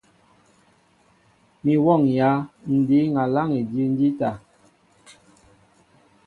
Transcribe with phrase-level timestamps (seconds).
[1.63, 2.29] Mi m̀wɔ́ŋyā
[2.73, 4.31] Ǹ dǐŋ aláŋ edíw ǹjíta.